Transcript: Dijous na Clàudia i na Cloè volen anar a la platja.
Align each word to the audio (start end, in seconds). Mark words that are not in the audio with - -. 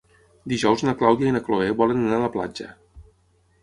Dijous 0.53 0.85
na 0.87 0.95
Clàudia 1.03 1.31
i 1.33 1.35
na 1.37 1.43
Cloè 1.51 1.71
volen 1.85 2.03
anar 2.05 2.19
a 2.21 2.27
la 2.27 2.35
platja. 2.39 2.75